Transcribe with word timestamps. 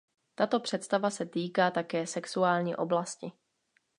Tato 0.35 0.59
představa 0.59 1.09
se 1.09 1.25
týká 1.25 1.71
také 1.71 2.07
sexuální 2.07 2.75
oblasti. 2.75 3.31